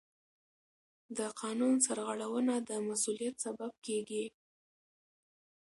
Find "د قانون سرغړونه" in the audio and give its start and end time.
1.17-2.55